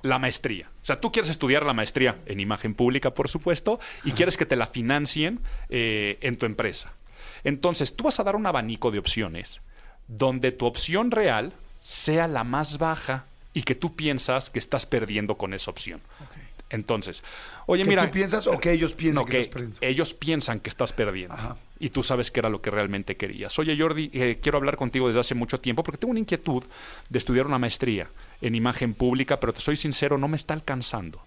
la 0.02 0.19
maestría. 0.19 0.70
O 0.82 0.87
sea, 0.87 1.00
tú 1.00 1.10
quieres 1.12 1.31
estudiar 1.31 1.66
la 1.66 1.72
maestría 1.72 2.16
en 2.26 2.38
imagen 2.40 2.75
pública, 2.75 3.10
por 3.12 3.28
supuesto, 3.28 3.81
y 4.04 4.12
quieres 4.12 4.37
que 4.37 4.46
te 4.46 4.56
la 4.56 4.66
financien 4.69 5.40
eh, 5.69 6.19
en 6.20 6.37
tu 6.37 6.46
empresa. 6.46 6.92
Entonces, 7.44 7.94
tú 7.96 8.04
vas 8.04 8.20
a 8.20 8.25
dar 8.25 8.37
un 8.37 8.46
abanico 8.46 8.90
de 8.90 8.99
opciones 8.99 9.60
donde 10.08 10.52
tu 10.52 10.66
opción 10.66 11.10
real 11.10 11.52
sea 11.81 12.28
la 12.28 12.44
más 12.44 12.78
baja 12.78 13.25
y 13.56 13.62
que 13.62 13.74
tú 13.74 13.96
piensas 13.96 14.50
que 14.50 14.58
estás 14.58 14.84
perdiendo 14.84 15.36
con 15.38 15.54
esa 15.54 15.70
opción. 15.70 16.02
Entonces, 16.68 17.22
oye, 17.66 17.84
¿Que 17.84 17.88
mira. 17.88 18.04
tú 18.06 18.10
piensas 18.12 18.46
o 18.46 18.58
que 18.58 18.72
ellos 18.72 18.92
piensan 18.92 19.22
No, 19.22 19.24
que 19.24 19.32
que 19.32 19.40
estás 19.40 19.52
perdiendo? 19.54 19.78
ellos 19.80 20.12
piensan 20.14 20.60
que 20.60 20.68
estás 20.68 20.92
perdiendo. 20.92 21.32
Ajá. 21.34 21.56
Y 21.78 21.88
tú 21.88 22.02
sabes 22.02 22.30
que 22.30 22.40
era 22.40 22.50
lo 22.50 22.60
que 22.60 22.70
realmente 22.70 23.16
querías. 23.16 23.58
Oye, 23.58 23.74
Jordi, 23.78 24.10
eh, 24.12 24.38
quiero 24.42 24.58
hablar 24.58 24.76
contigo 24.76 25.06
desde 25.06 25.20
hace 25.20 25.34
mucho 25.34 25.58
tiempo 25.58 25.82
porque 25.82 25.96
tengo 25.98 26.10
una 26.10 26.20
inquietud 26.20 26.64
de 27.08 27.18
estudiar 27.18 27.46
una 27.46 27.58
maestría 27.58 28.10
en 28.42 28.54
imagen 28.54 28.92
pública, 28.92 29.40
pero 29.40 29.54
te 29.54 29.60
soy 29.62 29.76
sincero, 29.76 30.18
no 30.18 30.28
me 30.28 30.36
está 30.36 30.52
alcanzando. 30.52 31.22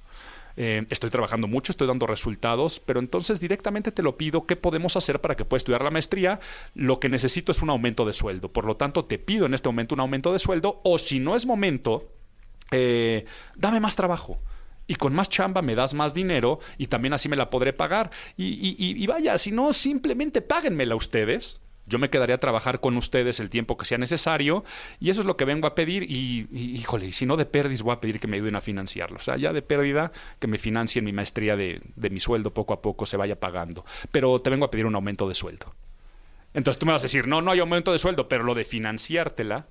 Eh, 0.58 0.86
estoy 0.90 1.10
trabajando 1.10 1.48
mucho, 1.48 1.72
estoy 1.72 1.88
dando 1.88 2.06
resultados, 2.06 2.80
pero 2.82 3.00
entonces 3.00 3.40
directamente 3.40 3.92
te 3.92 4.04
lo 4.04 4.18
pido, 4.18 4.46
¿qué 4.46 4.56
podemos 4.56 4.98
hacer 4.98 5.22
para 5.22 5.36
que 5.36 5.46
puedas 5.46 5.62
estudiar 5.62 5.84
la 5.84 5.90
maestría? 5.90 6.42
Lo 6.76 7.00
que 7.00 7.10
necesito 7.10 7.54
es 7.54 7.62
un 7.62 7.70
aumento 7.70 8.06
de 8.06 8.14
sueldo. 8.14 8.52
Por 8.52 8.66
lo 8.66 8.76
tanto, 8.76 9.06
te 9.06 9.18
pido 9.20 9.46
en 9.46 9.54
este 9.54 9.70
momento 9.70 9.96
un 9.96 10.02
aumento 10.02 10.34
de 10.34 10.40
sueldo, 10.40 10.82
o 10.84 10.98
si 10.98 11.20
no 11.20 11.36
es 11.36 11.46
momento, 11.46 12.12
eh, 12.72 13.26
dame 13.56 13.80
más 13.80 13.96
trabajo. 13.96 14.40
Y 14.88 14.96
con 14.96 15.14
más 15.14 15.30
chamba 15.30 15.62
me 15.62 15.76
das 15.76 15.94
más 15.94 16.16
dinero 16.16 16.60
y 16.80 16.88
también 16.88 17.14
así 17.14 17.30
me 17.30 17.36
la 17.36 17.52
podré 17.52 17.74
pagar. 17.74 18.10
Y, 18.38 18.76
y- 18.80 19.06
vaya, 19.06 19.38
si 19.38 19.52
no, 19.52 19.72
simplemente 19.72 20.42
páguenmela 20.42 20.96
ustedes. 20.96 21.62
Yo 21.86 21.98
me 21.98 22.12
quedaré 22.12 22.34
a 22.34 22.40
trabajar 22.40 22.80
con 22.82 22.98
ustedes 22.98 23.40
el 23.40 23.50
tiempo 23.50 23.76
que 23.76 23.86
sea 23.86 23.98
necesario 23.98 24.64
y 25.00 25.10
eso 25.10 25.22
es 25.22 25.26
lo 25.26 25.38
que 25.38 25.46
vengo 25.46 25.66
a 25.66 25.74
pedir 25.74 26.04
y, 26.04 26.48
híjole, 26.54 27.12
si 27.14 27.26
no 27.26 27.36
de 27.36 27.48
pérdida 27.48 27.84
voy 27.84 27.94
a 27.94 28.00
pedir 28.00 28.20
que 28.20 28.28
me 28.28 28.38
ayuden 28.38 28.56
a 28.56 28.62
financiarlo. 28.62 29.18
O 29.18 29.20
sea, 29.20 29.38
ya 29.38 29.54
de 29.54 29.64
pérdida 29.64 30.12
que 30.38 30.46
me 30.46 30.60
financien 30.60 31.04
mi 31.04 31.14
maestría 31.14 31.56
de, 31.56 31.82
de 31.96 32.10
mi 32.12 32.20
sueldo 32.20 32.54
poco 32.54 32.74
a 32.74 32.82
poco 32.84 33.08
se 33.08 33.18
vaya 33.18 33.40
pagando. 33.40 33.86
Pero 34.12 34.40
te 34.40 34.52
vengo 34.52 34.66
a 34.66 34.72
pedir 34.72 34.86
un 34.86 34.94
aumento 34.94 35.28
de 35.28 35.34
sueldo. 35.34 35.74
Entonces 36.54 36.80
tú 36.80 36.86
me 36.86 36.92
vas 36.94 37.02
a 37.02 37.06
decir, 37.06 37.28
no, 37.28 37.42
no 37.42 37.50
hay 37.52 37.60
aumento 37.60 37.92
de 37.92 37.98
sueldo, 38.00 38.28
pero 38.30 38.44
lo 38.44 38.54
de 38.54 38.66
financiártela 38.66 39.66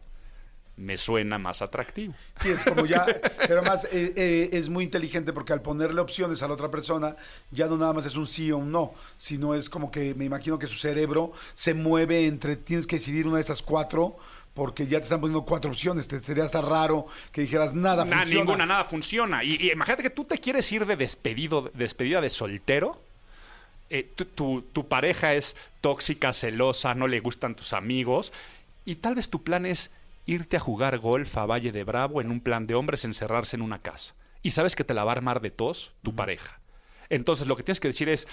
me 0.79 0.97
suena 0.97 1.39
más 1.39 1.61
atractivo. 1.61 2.15
Sí, 2.41 2.49
es 2.51 2.63
como 2.65 2.87
ya, 2.87 3.05
pero 3.47 3.61
además 3.61 3.85
eh, 3.93 4.13
eh, 4.17 4.51
es 4.53 4.69
muy 4.69 4.85
inteligente 4.85 5.33
porque 5.33 5.53
al 5.53 5.61
ponerle 5.61 6.01
opciones 6.01 6.43
a 6.43 6.49
la 6.49 6.55
otra 6.55 6.71
persona, 6.71 7.17
ya 7.51 7.67
no 7.67 7.77
nada 7.77 7.93
más 7.93 8.07
es 8.07 8.15
un 8.17 8.27
sí 8.27 8.51
o 8.53 8.59
un 8.59 8.71
no, 8.73 8.95
sino 9.17 9.55
es 9.55 9.69
como 9.69 9.91
que 9.91 10.15
me 10.15 10.25
imagino 10.25 10.59
que 10.59 10.67
su 10.69 10.77
cerebro 10.77 11.33
se 11.55 11.75
mueve 11.75 12.27
entre, 12.27 12.57
tienes 12.57 12.87
que 12.87 12.97
decidir 12.97 13.27
una 13.27 13.37
de 13.37 13.43
estas 13.43 13.61
cuatro, 13.63 14.17
porque 14.55 14.87
ya 14.87 14.99
te 14.99 15.05
están 15.05 15.21
poniendo 15.21 15.45
cuatro 15.45 15.71
opciones, 15.71 16.09
te 16.09 16.21
sería 16.21 16.45
hasta 16.45 16.61
raro 16.61 17.07
que 17.33 17.43
dijeras 17.43 17.75
nada 17.75 18.05
Na- 18.05 18.19
funciona. 18.21 18.45
ninguna, 18.45 18.67
nada 18.67 18.85
funciona. 18.85 19.45
Y, 19.45 19.57
y 19.61 19.71
imagínate 19.73 20.03
que 20.03 20.11
tú 20.11 20.25
te 20.25 20.39
quieres 20.39 20.71
ir 20.73 20.85
de 20.87 20.97
despedido, 20.97 21.71
despedida 21.75 22.21
de 22.21 22.31
soltero. 22.31 23.01
eh, 23.91 24.07
tu, 24.17 24.25
tu- 24.27 24.63
tu 24.73 24.87
pareja 24.87 25.35
es 25.35 25.57
tóxica, 25.81 26.33
celosa, 26.33 26.95
no 26.95 27.07
le 27.07 27.21
gustan 27.21 27.55
tus 27.55 27.73
amigos. 27.73 28.33
Y 28.85 28.97
tal 28.97 29.15
vez 29.15 29.29
tu 29.29 29.43
plan 29.43 29.65
es 29.65 29.91
irte 30.29 30.59
a 30.59 30.61
jugar 30.61 30.99
golf 30.99 31.39
a 31.39 31.47
Valle 31.47 31.73
de 31.73 31.85
Bravo 31.85 32.21
en 32.21 32.31
un 32.31 32.41
plan 32.41 32.67
de 32.67 32.75
hombres, 32.75 33.07
encerrarse 33.07 33.57
en 33.57 33.63
una 33.63 33.79
casa. 33.79 34.15
Y 34.43 34.51
sabes 34.51 34.77
que 34.77 34.85
te 34.85 34.93
la 34.93 35.05
va 35.05 35.13
a 35.13 35.17
armar 35.17 35.41
de 35.41 35.51
tos 35.51 35.95
tu 36.03 36.15
pareja. 36.15 36.61
Entonces 37.09 37.47
lo 37.47 37.57
que 37.57 37.63
tienes 37.63 37.81
que 37.81 37.89
decir 37.89 38.11
es, 38.11 38.29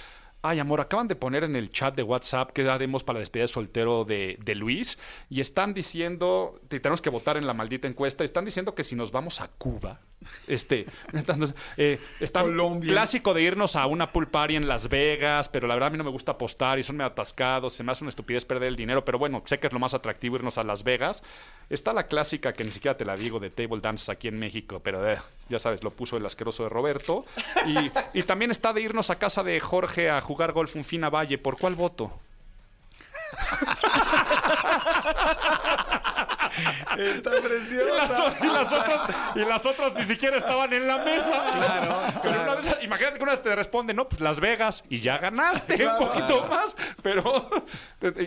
ay 0.50 0.60
amor, 0.60 0.82
acaban 0.82 1.08
de 1.08 1.16
poner 1.16 1.44
en 1.44 1.56
el 1.56 1.72
chat 1.72 1.96
de 1.96 2.04
WhatsApp 2.04 2.52
que 2.52 2.68
haremos 2.70 3.04
para 3.04 3.16
la 3.18 3.20
despedida 3.22 3.44
de 3.44 3.48
soltero 3.50 4.06
de, 4.06 4.38
de 4.44 4.56
Luis 4.56 4.98
y 5.30 5.42
están 5.42 5.74
diciendo, 5.74 6.60
te- 6.68 6.80
tenemos 6.80 7.02
que 7.02 7.10
votar 7.10 7.38
en 7.38 7.48
la 7.48 7.54
maldita 7.54 7.88
encuesta, 7.88 8.24
están 8.24 8.46
diciendo 8.46 8.76
que 8.76 8.84
si 8.84 8.96
nos 8.96 9.12
vamos 9.12 9.42
a 9.42 9.48
Cuba, 9.50 10.00
este, 10.48 10.86
entonces, 11.14 11.54
eh, 11.78 12.00
está 12.20 12.42
Colombia. 12.42 12.92
clásico 12.92 13.34
de 13.34 13.44
irnos 13.44 13.76
a 13.76 13.86
una 13.88 14.12
pool 14.12 14.28
party 14.28 14.56
en 14.56 14.68
Las 14.68 14.90
Vegas, 14.90 15.50
pero 15.50 15.68
la 15.68 15.76
verdad 15.76 15.88
a 15.88 15.92
mí 15.92 15.98
no 15.98 16.04
me 16.04 16.10
gusta 16.10 16.34
apostar 16.34 16.80
y 16.80 16.84
son 16.84 16.98
medio 16.98 17.08
atascados, 17.12 17.74
se 17.74 17.84
me 17.84 17.92
hace 17.92 18.04
una 18.04 18.10
estupidez 18.10 18.46
perder 18.46 18.70
el 18.70 18.76
dinero, 18.76 19.06
pero 19.06 19.20
bueno, 19.20 19.42
sé 19.46 19.60
que 19.60 19.68
es 19.68 19.74
lo 19.74 19.80
más 19.80 19.94
atractivo 19.94 20.36
irnos 20.36 20.58
a 20.58 20.64
Las 20.64 20.84
Vegas. 20.84 21.24
Está 21.70 21.94
la 21.94 22.08
clásica 22.08 22.54
que 22.54 22.64
ni 22.64 22.72
siquiera 22.72 22.96
te 22.98 23.06
la 23.06 23.16
digo 23.16 23.40
de 23.40 23.50
table 23.50 23.82
dances 23.82 24.10
aquí 24.10 24.28
en 24.28 24.38
México, 24.40 24.82
pero 24.84 25.08
eh, 25.10 25.18
ya 25.50 25.60
sabes, 25.60 25.84
lo 25.84 25.92
puso 25.92 26.18
el 26.18 26.26
asqueroso 26.26 26.64
de 26.64 26.70
Roberto. 26.70 27.26
Y, 27.66 27.92
y 28.20 28.24
también 28.24 28.52
está 28.52 28.74
de 28.74 28.82
irnos 28.82 29.10
a 29.10 29.20
casa 29.20 29.44
de 29.44 29.60
Jorge 29.60 30.10
a 30.10 30.22
jugar 30.22 30.52
golf 30.54 30.76
un 30.76 30.84
fin 30.84 31.04
a 31.04 31.10
Valle. 31.10 31.38
¿Por 31.38 31.58
cuál 31.58 31.76
voto? 31.76 32.12
Está 36.98 37.32
Y 37.32 37.34
las, 37.34 37.42
preciosa. 37.42 38.38
y 38.42 38.46
las 38.48 38.72
otras, 38.72 39.02
y 39.36 39.40
las 39.40 39.66
otras 39.66 39.94
ni 39.96 40.06
siquiera 40.06 40.38
estaban 40.38 40.72
en 40.74 40.88
la 40.88 40.98
mesa. 41.00 42.22
Una 42.24 42.56
de 42.56 42.62
esas- 42.62 42.84
imagínate 42.84 43.18
que 43.18 43.24
una 43.24 43.34
vez 43.34 43.44
te 43.44 43.54
responde, 43.56 43.94
no, 43.94 44.08
pues 44.08 44.22
Las 44.22 44.40
Vegas, 44.40 44.84
y 44.90 45.02
ya 45.02 45.18
ganaste 45.18 45.76
Claro. 45.76 46.00
un 46.04 46.08
poquito 46.08 46.48
más. 46.48 46.76
Pero. 47.02 47.50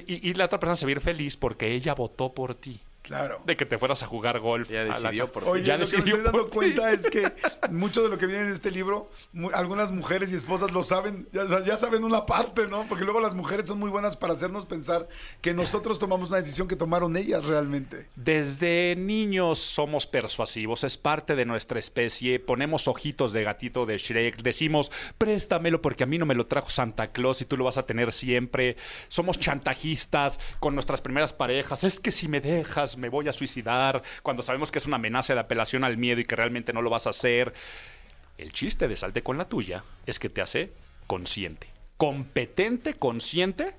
Y, 0.06 0.28
y 0.30 0.34
la 0.34 0.44
otra 0.46 0.60
persona 0.60 0.76
se 0.76 0.84
va 0.84 0.90
a 0.90 0.92
ir 0.92 1.00
feliz 1.00 1.36
porque 1.36 1.72
ella 1.72 1.94
votó 1.94 2.32
por 2.34 2.54
ti. 2.54 2.80
Claro. 3.08 3.40
De 3.44 3.56
que 3.56 3.66
te 3.66 3.78
fueras 3.78 4.02
a 4.02 4.06
jugar 4.06 4.38
golf. 4.38 4.70
Ya 4.70 4.82
a 4.82 4.84
la 4.84 4.94
decidió 4.94 5.26
ca- 5.26 5.32
por 5.32 5.44
Oye, 5.44 5.64
ya 5.64 5.76
lo 5.76 5.86
que 5.86 5.96
me 5.96 6.02
decidió 6.04 6.16
estoy 6.18 6.24
dando 6.32 6.50
cuenta 6.50 6.92
es 6.92 7.08
que 7.10 7.32
mucho 7.70 8.02
de 8.02 8.08
lo 8.10 8.18
que 8.18 8.26
viene 8.26 8.42
en 8.42 8.52
este 8.52 8.70
libro, 8.70 9.06
algunas 9.54 9.90
mujeres 9.90 10.30
y 10.30 10.36
esposas 10.36 10.70
lo 10.70 10.82
saben, 10.82 11.26
ya 11.32 11.78
saben 11.78 12.04
una 12.04 12.26
parte, 12.26 12.66
¿no? 12.68 12.86
Porque 12.88 13.04
luego 13.04 13.20
las 13.20 13.34
mujeres 13.34 13.66
son 13.66 13.78
muy 13.78 13.90
buenas 13.90 14.16
para 14.16 14.34
hacernos 14.34 14.66
pensar 14.66 15.08
que 15.40 15.54
nosotros 15.54 15.98
tomamos 15.98 16.28
una 16.28 16.38
decisión 16.40 16.68
que 16.68 16.76
tomaron 16.76 17.16
ellas 17.16 17.46
realmente. 17.46 18.08
Desde 18.14 18.94
niños 18.96 19.58
somos 19.58 20.06
persuasivos, 20.06 20.84
es 20.84 20.98
parte 20.98 21.34
de 21.34 21.46
nuestra 21.46 21.78
especie. 21.80 22.38
Ponemos 22.38 22.88
ojitos 22.88 23.32
de 23.32 23.42
gatito 23.42 23.86
de 23.86 23.96
Shrek, 23.96 24.42
decimos, 24.42 24.92
préstamelo 25.16 25.80
porque 25.80 26.04
a 26.04 26.06
mí 26.06 26.18
no 26.18 26.26
me 26.26 26.34
lo 26.34 26.46
trajo 26.46 26.68
Santa 26.68 27.10
Claus 27.12 27.40
y 27.40 27.46
tú 27.46 27.56
lo 27.56 27.64
vas 27.64 27.78
a 27.78 27.86
tener 27.86 28.12
siempre. 28.12 28.76
Somos 29.08 29.38
chantajistas 29.40 30.38
con 30.60 30.74
nuestras 30.74 31.00
primeras 31.00 31.32
parejas. 31.32 31.84
Es 31.84 31.98
que 32.00 32.12
si 32.12 32.28
me 32.28 32.40
dejas, 32.42 32.97
me 32.98 33.08
voy 33.08 33.28
a 33.28 33.32
suicidar. 33.32 34.02
Cuando 34.22 34.42
sabemos 34.42 34.70
que 34.70 34.78
es 34.78 34.86
una 34.86 34.96
amenaza 34.96 35.34
de 35.34 35.40
apelación 35.40 35.84
al 35.84 35.96
miedo 35.96 36.20
y 36.20 36.24
que 36.24 36.36
realmente 36.36 36.72
no 36.72 36.82
lo 36.82 36.90
vas 36.90 37.06
a 37.06 37.10
hacer. 37.10 37.54
El 38.36 38.52
chiste 38.52 38.86
de 38.88 38.96
salte 38.96 39.22
con 39.22 39.38
la 39.38 39.48
tuya 39.48 39.82
es 40.06 40.18
que 40.18 40.28
te 40.28 40.40
hace 40.42 40.72
consciente, 41.06 41.66
competente, 41.96 42.94
consciente 42.94 43.74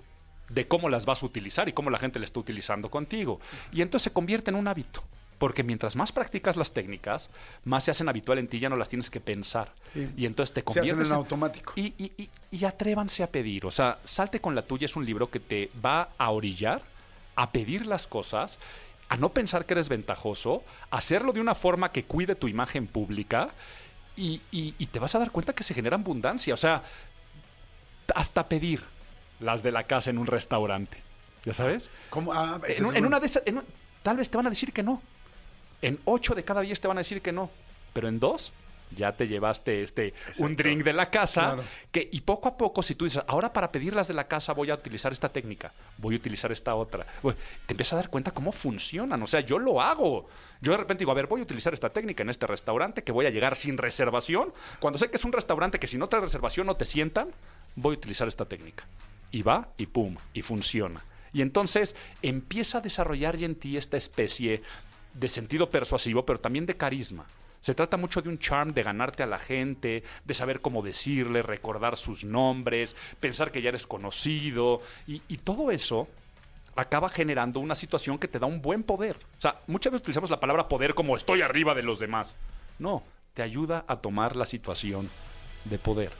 de 0.50 0.68
cómo 0.68 0.90
las 0.90 1.06
vas 1.06 1.22
a 1.24 1.26
utilizar 1.26 1.70
y 1.70 1.74
cómo 1.74 1.90
la 1.90 2.00
gente 2.00 2.20
la 2.20 2.26
está 2.26 2.40
utilizando 2.40 2.90
contigo. 2.90 3.40
Y 3.72 3.82
entonces 3.82 4.04
se 4.06 4.12
convierte 4.14 4.50
en 4.52 4.56
un 4.58 4.68
hábito. 4.68 5.04
Porque 5.38 5.64
mientras 5.64 5.96
más 5.96 6.12
practicas 6.12 6.58
las 6.58 6.74
técnicas, 6.74 7.30
más 7.64 7.86
se 7.86 7.92
hacen 7.92 8.10
habitual 8.10 8.40
en 8.40 8.50
ti, 8.50 8.60
ya 8.60 8.68
no 8.68 8.76
las 8.76 8.90
tienes 8.90 9.10
que 9.10 9.22
pensar. 9.22 9.72
Sí. 9.94 10.10
Y 10.18 10.26
entonces 10.26 10.54
te 10.54 10.60
Se 10.62 10.66
hacen 10.82 10.82
conviertes 10.82 11.08
en 11.08 11.14
automático. 11.16 11.72
Y, 11.78 11.94
y- 11.98 12.12
y- 12.18 12.30
y 12.52 12.66
atrévanse 12.66 13.24
a 13.24 13.28
pedir. 13.28 13.66
O 13.66 13.72
sea, 13.72 14.00
Salte 14.04 14.42
con 14.42 14.54
la 14.54 14.64
tuya 14.64 14.84
es 14.86 14.98
un 14.98 15.06
libro 15.06 15.30
que 15.32 15.40
te 15.40 15.70
va 15.84 16.10
a 16.18 16.32
orillar 16.32 16.82
a 17.38 17.52
pedir 17.54 17.86
las 17.86 18.06
cosas 18.06 18.60
a 19.10 19.18
no 19.18 19.30
pensar 19.34 19.66
que 19.66 19.74
eres 19.74 19.90
ventajoso, 19.90 20.64
hacerlo 20.92 21.34
de 21.34 21.42
una 21.42 21.56
forma 21.56 21.92
que 21.92 22.04
cuide 22.06 22.36
tu 22.36 22.48
imagen 22.48 22.86
pública 22.88 23.50
y, 24.16 24.42
y- 24.52 24.76
y 24.78 24.86
te 24.88 25.00
vas 25.00 25.16
a 25.16 25.20
dar 25.20 25.32
cuenta 25.32 25.54
que 25.54 25.64
se 25.64 25.74
genera 25.74 25.96
abundancia. 25.98 26.54
O 26.54 26.58
sea, 26.58 26.84
hasta 28.16 28.48
pedir 28.48 28.84
las 29.40 29.64
de 29.64 29.72
la 29.72 29.84
casa 29.84 30.10
en 30.10 30.18
un 30.18 30.28
restaurante. 30.28 30.98
¿Ya 31.46 31.54
sabes? 31.54 31.90
¿Cómo? 32.10 32.34
Ah, 32.34 32.60
En, 32.68 32.86
un- 32.86 33.06
una 33.06 33.20
de 33.20 33.26
esas, 33.28 33.44
en 33.46 33.60
un- 33.60 33.66
tal 34.04 34.18
vez 34.18 34.30
te 34.30 34.38
van 34.38 34.48
a 34.48 34.50
decir 34.50 34.74
que 34.74 34.84
no. 34.84 35.02
En 35.82 36.00
ocho 36.06 36.36
de 36.36 36.44
cada 36.44 36.62
diez 36.62 36.80
te 36.82 36.88
van 36.88 36.98
a 36.98 37.02
decir 37.02 37.22
que 37.22 37.32
no. 37.32 37.50
Pero 37.94 38.08
en 38.10 38.20
dos 38.20 38.52
ya 38.96 39.14
te 39.14 39.28
llevaste 39.28 39.84
este 39.84 40.14
un 40.40 40.56
drink 40.56 40.84
de 40.84 40.94
la 40.94 41.10
casa. 41.10 41.54
Claro. 41.54 41.64
Que, 41.92 42.10
y 42.12 42.22
poco 42.22 42.48
a 42.48 42.58
poco, 42.58 42.84
si 42.84 42.96
tú 42.96 43.06
dices, 43.06 43.24
ahora 43.28 43.54
para 43.54 43.72
pedir 43.72 43.94
las 43.94 44.08
de 44.08 44.14
la 44.14 44.28
casa 44.28 44.54
voy 44.54 44.70
a 44.70 44.76
utilizar 44.76 45.12
esta 45.12 45.30
técnica, 45.30 45.72
voy 45.98 46.16
a 46.16 46.18
utilizar 46.18 46.52
esta 46.52 46.76
otra, 46.76 47.06
te 47.66 47.74
empiezas 47.74 47.94
a 47.94 47.96
dar 47.98 48.10
cuenta 48.10 48.32
cómo 48.32 48.52
funcionan. 48.52 49.22
O 49.22 49.28
sea, 49.28 49.42
yo 49.42 49.60
lo 49.60 49.82
hago. 49.82 50.28
Yo 50.62 50.74
de 50.74 50.78
repente 50.78 51.02
digo, 51.02 51.12
a 51.12 51.16
ver, 51.16 51.28
voy 51.28 51.40
a 51.40 51.44
utilizar 51.44 51.74
esta 51.74 51.90
técnica 51.90 52.24
en 52.24 52.30
este 52.30 52.46
restaurante 52.46 53.04
que 53.04 53.12
voy 53.12 53.26
a 53.26 53.30
llegar 53.30 53.56
sin 53.56 53.78
reservación. 53.78 54.54
Cuando 54.80 55.00
sé 55.00 55.10
que 55.10 55.18
es 55.18 55.26
un 55.26 55.32
restaurante 55.32 55.80
que 55.80 55.88
si 55.88 55.98
no 55.98 56.08
traes 56.08 56.24
reservación 56.24 56.68
no 56.68 56.76
te 56.76 56.86
sientan, 56.86 57.30
voy 57.76 57.96
a 57.96 57.98
utilizar 57.98 58.28
esta 58.28 58.46
técnica. 58.46 58.86
Y 59.32 59.44
va, 59.44 59.70
y 59.78 59.86
pum, 59.86 60.18
y 60.34 60.42
funciona. 60.42 61.04
Y 61.32 61.42
entonces 61.42 61.96
empieza 62.22 62.80
a 62.80 62.82
desarrollar 62.82 63.38
ya 63.38 63.46
en 63.46 63.56
ti 63.56 63.78
esta 63.78 63.98
especie 63.98 64.64
de 65.14 65.30
sentido 65.30 65.70
persuasivo, 65.70 66.26
pero 66.26 66.40
también 66.40 66.66
de 66.66 66.76
carisma. 66.76 67.26
Se 67.60 67.76
trata 67.76 67.98
mucho 67.98 68.22
de 68.22 68.30
un 68.30 68.40
charm, 68.40 68.74
de 68.74 68.84
ganarte 68.84 69.24
a 69.24 69.28
la 69.28 69.40
gente, 69.40 70.04
de 70.24 70.34
saber 70.34 70.62
cómo 70.62 70.82
decirle, 70.82 71.42
recordar 71.42 71.98
sus 71.98 72.24
nombres, 72.24 72.96
pensar 73.20 73.52
que 73.52 73.62
ya 73.62 73.70
eres 73.70 73.86
conocido. 73.86 74.82
Y, 75.08 75.20
todo 75.38 75.72
eso 75.72 76.08
acaba 76.76 77.10
generando 77.10 77.60
una 77.60 77.76
situación 77.76 78.18
que 78.18 78.28
te 78.28 78.40
da 78.40 78.48
un 78.48 78.62
buen 78.62 78.84
poder. 78.84 79.18
O 79.38 79.42
sea, 79.42 79.56
muchas 79.68 79.92
veces 79.92 80.04
utilizamos 80.04 80.30
la 80.30 80.40
palabra 80.40 80.68
poder 80.68 80.94
como 80.94 81.16
estoy 81.16 81.42
arriba 81.42 81.74
de 81.74 81.84
los 81.84 82.00
demás. 82.00 82.36
No, 82.78 83.04
te 83.34 83.42
ayuda 83.42 83.84
a 83.88 83.98
tomar 83.98 84.36
la 84.36 84.46
situación 84.46 85.10
de 85.66 85.80
poder. 85.80 86.12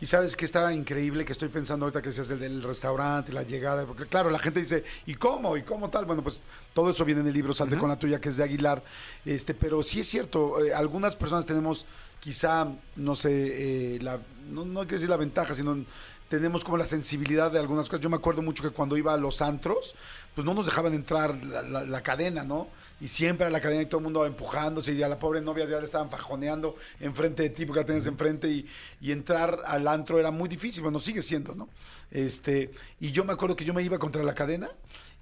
Y 0.00 0.06
sabes 0.06 0.36
que 0.36 0.44
estaba 0.44 0.74
increíble 0.74 1.24
que 1.24 1.32
estoy 1.32 1.48
pensando 1.48 1.86
ahorita 1.86 2.02
que 2.02 2.08
decías 2.08 2.28
el 2.30 2.38
del 2.38 2.62
restaurante, 2.62 3.32
la 3.32 3.44
llegada, 3.44 3.86
porque 3.86 4.04
claro, 4.04 4.30
la 4.30 4.38
gente 4.38 4.60
dice, 4.60 4.84
¿y 5.06 5.14
cómo? 5.14 5.56
¿Y 5.56 5.62
cómo 5.62 5.88
tal? 5.88 6.04
Bueno, 6.04 6.22
pues 6.22 6.42
todo 6.74 6.90
eso 6.90 7.04
viene 7.04 7.22
en 7.22 7.28
el 7.28 7.32
libro 7.32 7.54
Salte 7.54 7.78
con 7.78 7.88
la 7.88 7.98
tuya, 7.98 8.20
que 8.20 8.28
es 8.28 8.36
de 8.36 8.44
Aguilar. 8.44 8.82
Este, 9.24 9.54
pero 9.54 9.82
sí 9.82 10.00
es 10.00 10.06
cierto, 10.06 10.62
eh, 10.62 10.74
algunas 10.74 11.16
personas 11.16 11.46
tenemos 11.46 11.86
quizá, 12.20 12.66
no 12.96 13.16
sé, 13.16 13.94
eh, 13.94 13.98
la, 14.02 14.18
no, 14.50 14.64
no 14.64 14.80
quiero 14.80 14.96
decir 14.96 15.08
la 15.08 15.16
ventaja, 15.16 15.54
sino 15.54 15.84
tenemos 16.28 16.64
como 16.64 16.76
la 16.76 16.86
sensibilidad 16.86 17.50
de 17.52 17.58
algunas 17.58 17.88
cosas. 17.88 18.00
Yo 18.02 18.10
me 18.10 18.16
acuerdo 18.16 18.42
mucho 18.42 18.62
que 18.62 18.70
cuando 18.70 18.96
iba 18.96 19.12
a 19.14 19.16
los 19.16 19.42
antros, 19.42 19.94
pues 20.34 20.44
no 20.44 20.54
nos 20.54 20.66
dejaban 20.66 20.92
entrar 20.94 21.34
la, 21.44 21.62
la- 21.62 21.84
la 21.84 22.00
cadena, 22.02 22.42
¿no? 22.44 22.68
Y 23.00 23.08
siempre 23.08 23.46
a 23.46 23.50
la 23.50 23.60
cadena 23.60 23.82
y 23.82 23.86
todo 23.86 23.98
el 23.98 24.04
mundo 24.04 24.24
empujándose 24.24 24.92
y 24.94 25.02
a 25.02 25.08
la 25.08 25.18
pobre 25.18 25.40
novia 25.42 25.66
ya 25.66 25.78
le 25.78 25.84
estaban 25.84 26.08
fajoneando 26.10 26.74
enfrente 26.98 27.42
de 27.42 27.50
ti 27.50 27.66
porque 27.66 27.80
la 27.80 27.86
tenías 27.86 28.06
enfrente 28.06 28.48
y, 28.48 28.66
y 29.02 29.12
entrar 29.12 29.60
al 29.66 29.86
antro 29.86 30.18
era 30.18 30.30
muy 30.30 30.48
difícil, 30.48 30.82
bueno, 30.82 30.98
sigue 30.98 31.20
siendo, 31.20 31.54
¿no? 31.54 31.68
Este, 32.10 32.70
y 32.98 33.12
yo 33.12 33.24
me 33.24 33.34
acuerdo 33.34 33.54
que 33.54 33.64
yo 33.66 33.74
me 33.74 33.82
iba 33.82 33.98
contra 33.98 34.22
la 34.22 34.34
cadena 34.34 34.70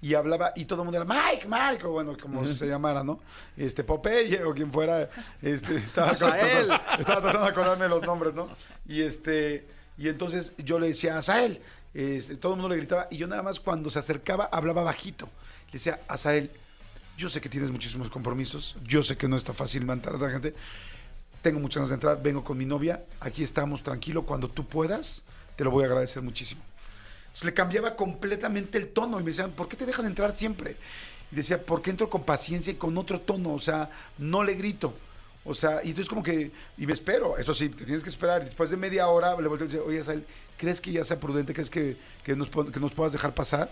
y 0.01 0.13
hablaba 0.13 0.53
y 0.55 0.65
todo 0.65 0.83
el 0.83 0.85
mundo 0.89 1.01
era 1.01 1.05
Mike, 1.05 1.47
Mike, 1.49 1.85
o 1.85 1.91
bueno, 1.91 2.15
como 2.21 2.45
se 2.45 2.65
llamara, 2.67 3.03
¿no? 3.03 3.19
Este, 3.57 3.83
Popeye 3.83 4.41
o 4.43 4.53
quien 4.53 4.71
fuera, 4.71 5.09
este, 5.41 5.75
estaba, 5.77 6.11
Azael. 6.11 6.69
estaba 6.97 7.21
tratando 7.21 7.41
de 7.41 7.47
acordarme 7.49 7.87
los 7.89 8.01
nombres, 8.03 8.33
¿no? 8.33 8.47
Y 8.87 9.01
este, 9.01 9.67
y 9.97 10.09
entonces 10.09 10.53
yo 10.57 10.79
le 10.79 10.87
decía, 10.87 11.17
Azael, 11.17 11.61
este, 11.93 12.35
todo 12.35 12.53
el 12.53 12.59
mundo 12.59 12.75
le 12.75 12.77
gritaba 12.77 13.07
y 13.09 13.17
yo 13.17 13.27
nada 13.27 13.41
más 13.41 13.59
cuando 13.59 13.89
se 13.89 13.99
acercaba 13.99 14.49
hablaba 14.51 14.83
bajito. 14.83 15.29
Le 15.67 15.73
decía, 15.73 15.99
Azael, 16.07 16.51
yo 17.17 17.29
sé 17.29 17.39
que 17.39 17.49
tienes 17.49 17.71
muchísimos 17.71 18.09
compromisos, 18.09 18.75
yo 18.83 19.01
sé 19.03 19.15
que 19.15 19.27
no 19.27 19.37
está 19.37 19.53
fácil 19.53 19.85
mantener 19.85 20.21
a 20.21 20.25
la 20.25 20.31
gente, 20.31 20.53
tengo 21.41 21.59
muchas 21.59 21.77
ganas 21.77 21.89
de 21.89 21.95
entrar, 21.95 22.21
vengo 22.21 22.43
con 22.43 22.57
mi 22.57 22.65
novia, 22.65 23.03
aquí 23.19 23.43
estamos, 23.43 23.83
tranquilo, 23.83 24.23
cuando 24.23 24.49
tú 24.49 24.67
puedas, 24.67 25.23
te 25.55 25.63
lo 25.63 25.71
voy 25.71 25.83
a 25.83 25.87
agradecer 25.87 26.21
muchísimo. 26.21 26.61
Entonces 27.27 27.45
le 27.45 27.53
cambiaba 27.53 27.95
completamente 27.95 28.77
el 28.77 28.89
tono 28.89 29.19
y 29.19 29.23
me 29.23 29.29
decían, 29.29 29.51
¿por 29.51 29.67
qué 29.67 29.77
te 29.77 29.85
dejan 29.85 30.05
entrar 30.05 30.33
siempre? 30.33 30.77
Y 31.31 31.35
decía, 31.35 31.61
porque 31.63 31.89
entro 31.89 32.09
con 32.09 32.23
paciencia 32.23 32.71
y 32.71 32.75
con 32.75 32.97
otro 32.97 33.21
tono, 33.21 33.53
o 33.53 33.59
sea, 33.59 33.89
no 34.17 34.43
le 34.43 34.55
grito. 34.55 34.93
O 35.45 35.53
sea, 35.53 35.81
y 35.83 35.89
entonces 35.89 36.09
como 36.09 36.23
que, 36.23 36.51
y 36.77 36.87
me 36.87 36.93
espero, 36.93 37.37
eso 37.37 37.53
sí, 37.53 37.69
te 37.69 37.85
tienes 37.85 38.03
que 38.03 38.09
esperar. 38.09 38.43
Después 38.43 38.71
de 38.71 38.77
media 38.77 39.07
hora 39.07 39.39
le 39.39 39.47
volteo 39.47 39.67
y 39.67 39.69
dice, 39.69 39.79
oye, 39.79 39.99
Azael, 39.99 40.25
¿crees 40.57 40.81
que 40.81 40.91
ya 40.91 41.05
sea 41.05 41.19
prudente? 41.19 41.53
¿Crees 41.53 41.69
que, 41.69 41.97
que, 42.23 42.35
nos, 42.35 42.49
que 42.49 42.79
nos 42.79 42.91
puedas 42.93 43.13
dejar 43.13 43.33
pasar? 43.35 43.71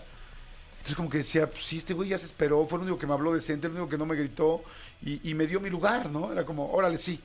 Entonces 0.74 0.94
como 0.94 1.10
que 1.10 1.18
decía, 1.18 1.48
pues, 1.48 1.64
sí, 1.64 1.78
este 1.78 1.92
güey 1.92 2.10
ya 2.10 2.18
se 2.18 2.26
esperó, 2.26 2.64
fue 2.66 2.78
el 2.78 2.84
único 2.84 2.98
que 2.98 3.06
me 3.06 3.14
habló 3.14 3.34
decente, 3.34 3.66
el 3.66 3.72
único 3.72 3.88
que 3.88 3.98
no 3.98 4.06
me 4.06 4.14
gritó 4.14 4.62
y, 5.02 5.28
y 5.28 5.34
me 5.34 5.46
dio 5.46 5.58
mi 5.58 5.68
lugar, 5.68 6.10
¿no? 6.10 6.30
Era 6.30 6.44
como, 6.44 6.70
órale, 6.70 6.98
sí. 6.98 7.20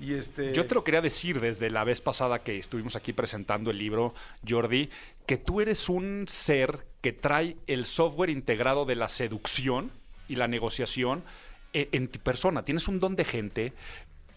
Y 0.00 0.14
este... 0.14 0.54
Yo 0.54 0.66
te 0.66 0.74
lo 0.74 0.82
quería 0.82 1.02
decir 1.02 1.40
desde 1.40 1.68
la 1.68 1.84
vez 1.84 2.00
pasada 2.00 2.38
que 2.38 2.58
estuvimos 2.58 2.96
aquí 2.96 3.12
presentando 3.12 3.70
el 3.70 3.76
libro, 3.76 4.14
Jordi, 4.48 4.88
que 5.26 5.36
tú 5.36 5.60
eres 5.60 5.90
un 5.90 6.24
ser 6.26 6.78
que 7.02 7.12
trae 7.12 7.56
el 7.66 7.84
software 7.84 8.30
integrado 8.30 8.86
de 8.86 8.96
la 8.96 9.10
seducción 9.10 9.90
y 10.26 10.36
la 10.36 10.48
negociación 10.48 11.22
en, 11.72 11.88
en 11.92 12.08
tu 12.08 12.18
persona. 12.18 12.62
Tienes 12.62 12.88
un 12.88 13.00
don 13.00 13.16
de 13.16 13.24
gente 13.24 13.72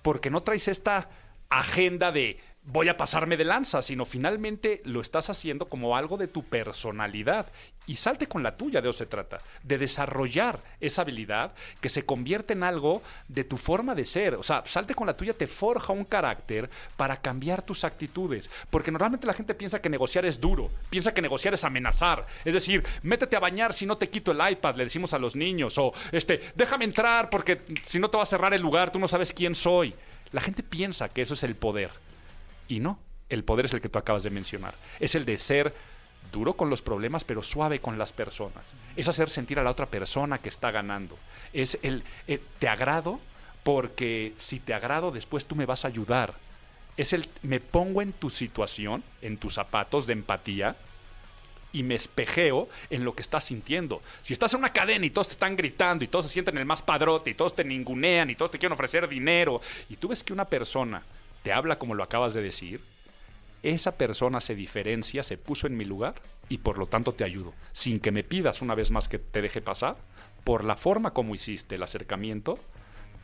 porque 0.02 0.30
no 0.30 0.42
traes 0.42 0.68
esta 0.68 1.10
agenda 1.50 2.12
de 2.12 2.40
voy 2.66 2.88
a 2.88 2.98
pasarme 2.98 3.38
de 3.38 3.44
lanza, 3.44 3.82
sino 3.82 4.06
finalmente 4.06 4.82
lo 4.86 5.02
estás 5.02 5.30
haciendo 5.30 5.68
como 5.68 5.98
algo 5.98 6.18
de 6.18 6.28
tu 6.28 6.44
personalidad. 6.44 7.48
Y 7.86 7.98
salte 7.98 8.28
con 8.28 8.44
la 8.44 8.56
tuya, 8.56 8.82
de 8.82 8.90
eso 8.90 9.00
se 9.00 9.06
trata, 9.06 9.42
de 9.62 9.78
desarrollar 9.78 10.64
esa 10.80 11.02
habilidad 11.02 11.52
que 11.82 11.90
se 11.90 12.06
convierte 12.06 12.54
en 12.54 12.64
algo 12.64 13.02
de 13.28 13.44
tu 13.44 13.58
forma 13.58 13.94
de 13.94 14.06
ser. 14.06 14.36
O 14.36 14.44
sea, 14.44 14.64
salte 14.66 14.96
con 14.96 15.06
la 15.06 15.18
tuya 15.18 15.34
te 15.34 15.48
forja 15.48 15.92
un 15.92 16.06
carácter 16.06 16.70
para 16.96 17.18
cambiar 17.18 17.62
tus 17.62 17.84
actitudes. 17.84 18.50
Porque 18.70 18.92
normalmente 18.92 19.28
la 19.28 19.34
gente 19.34 19.54
piensa 19.54 19.82
que 19.82 19.90
negociar 19.90 20.26
es 20.26 20.40
duro, 20.40 20.70
piensa 20.90 21.14
que 21.14 21.22
negociar 21.22 21.54
es 21.56 21.66
amenazar. 21.66 22.26
Es 22.46 22.54
decir, 22.54 22.86
métete 23.02 23.36
a 23.36 23.42
bañar 23.42 23.74
si 23.74 23.86
no 23.86 23.98
te 23.98 24.10
quito 24.10 24.32
el 24.32 24.52
iPad, 24.52 24.76
le 24.76 24.86
decimos 24.86 25.14
a 25.14 25.20
los 25.20 25.36
niños. 25.36 25.78
O, 25.78 25.94
este, 26.14 26.40
déjame 26.56 26.86
entrar 26.86 27.30
porque 27.30 27.62
si 27.86 28.00
no 28.00 28.10
te 28.10 28.16
va 28.16 28.24
a 28.24 28.28
cerrar 28.28 28.54
el 28.54 28.62
lugar, 28.62 28.92
tú 28.94 29.00
no 29.00 29.10
sabes 29.10 29.34
quién 29.34 29.56
soy. 29.56 29.94
La 30.32 30.40
gente 30.40 30.64
piensa 30.64 31.10
que 31.10 31.22
eso 31.22 31.34
es 31.34 31.44
el 31.44 31.56
poder. 31.56 31.92
Y 32.74 32.80
no, 32.80 32.98
el 33.30 33.44
poder 33.44 33.66
es 33.66 33.74
el 33.76 33.82
que 33.82 33.90
tú 33.90 34.00
acabas 34.00 34.24
de 34.24 34.32
mencionar. 34.32 34.74
Es 35.00 35.14
el 35.14 35.26
de 35.26 35.38
ser 35.38 35.76
duro 36.32 36.54
con 36.54 36.72
los 36.72 36.82
problemas, 36.82 37.24
pero 37.24 37.44
suave 37.44 37.78
con 37.78 38.00
las 38.00 38.12
personas. 38.12 38.64
Es 38.96 39.08
hacer 39.08 39.30
sentir 39.30 39.60
a 39.60 39.64
la 39.64 39.70
otra 39.70 39.86
persona 39.86 40.40
que 40.40 40.50
está 40.50 40.72
ganando. 40.72 41.16
Es 41.54 41.78
el, 41.84 42.04
eh, 42.28 42.42
te 42.58 42.68
agrado 42.68 43.20
porque 43.62 44.34
si 44.38 44.60
te 44.60 44.74
agrado 44.74 45.12
después 45.12 45.46
tú 45.46 45.56
me 45.56 45.68
vas 45.68 45.86
a 45.86 45.90
ayudar. 45.90 46.34
Es 46.98 47.14
el 47.14 47.30
me 47.44 47.60
pongo 47.60 48.02
en 48.02 48.12
tu 48.12 48.32
situación, 48.32 49.04
en 49.22 49.38
tus 49.38 49.54
zapatos 49.54 50.08
de 50.08 50.14
empatía 50.14 50.76
y 51.74 51.84
me 51.84 51.94
espejeo 51.94 52.70
en 52.90 53.06
lo 53.06 53.14
que 53.14 53.22
estás 53.22 53.44
sintiendo. 53.44 54.02
Si 54.24 54.34
estás 54.34 54.52
en 54.56 54.62
una 54.62 54.74
cadena 54.74 55.06
y 55.06 55.12
todos 55.12 55.28
te 55.28 55.34
están 55.34 55.56
gritando 55.56 56.04
y 56.04 56.08
todos 56.08 56.26
se 56.26 56.32
sienten 56.32 56.58
el 56.58 56.66
más 56.66 56.82
padrote 56.82 57.30
y 57.30 57.36
todos 57.36 57.56
te 57.56 57.64
ningunean 57.64 58.32
y 58.32 58.36
todos 58.36 58.50
te 58.50 58.58
quieren 58.58 58.74
ofrecer 58.74 59.08
dinero 59.08 59.62
y 59.90 59.98
tú 59.98 60.08
ves 60.08 60.24
que 60.24 60.34
una 60.34 60.46
persona 60.46 61.04
te 61.44 61.54
habla 61.54 61.78
como 61.78 61.94
lo 61.96 62.04
acabas 62.04 62.34
de 62.34 62.42
decir, 62.42 62.82
esa 63.62 63.98
persona 63.98 64.42
se 64.42 64.56
diferencia, 64.56 65.24
se 65.24 65.38
puso 65.38 65.68
en 65.68 65.78
mi 65.78 65.86
lugar 65.86 66.16
y 66.50 66.58
por 66.58 66.78
lo 66.78 66.88
tanto 66.88 67.14
te 67.14 67.24
ayudo. 67.24 67.54
Sin 67.72 68.00
que 68.00 68.12
me 68.12 68.24
pidas 68.24 68.62
una 68.62 68.76
vez 68.76 68.92
más 68.92 69.08
que 69.08 69.20
te 69.20 69.42
deje 69.42 69.62
pasar, 69.62 69.96
por 70.44 70.64
la 70.66 70.76
forma 70.76 71.12
como 71.12 71.34
hiciste 71.36 71.76
el 71.76 71.84
acercamiento, 71.84 72.58